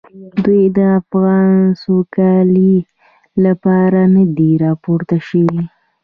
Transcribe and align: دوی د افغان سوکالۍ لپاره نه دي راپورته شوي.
دوی 0.43 0.63
د 0.77 0.79
افغان 0.99 1.49
سوکالۍ 1.81 2.75
لپاره 3.45 4.01
نه 4.15 4.23
دي 4.37 4.51
راپورته 4.65 5.17
شوي. 5.27 5.61